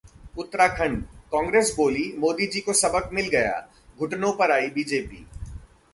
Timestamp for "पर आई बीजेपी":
4.33-5.25